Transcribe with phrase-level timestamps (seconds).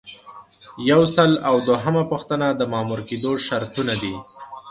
[0.91, 4.15] یو سل او دوهمه پوښتنه د مامور کیدو شرطونه دي.